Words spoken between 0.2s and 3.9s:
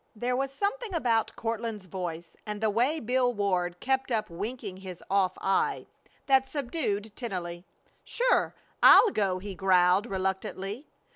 was something about Courtland's voice, and the way Bill Ward